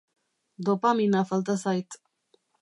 [0.69, 2.01] Dopamina falta zait.